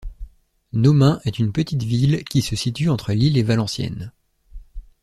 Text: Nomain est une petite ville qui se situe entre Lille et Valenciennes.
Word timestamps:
Nomain 0.73 1.19
est 1.25 1.37
une 1.37 1.53
petite 1.53 1.83
ville 1.83 2.23
qui 2.23 2.41
se 2.41 2.55
situe 2.55 2.89
entre 2.89 3.13
Lille 3.13 3.37
et 3.37 3.43
Valenciennes. 3.43 4.11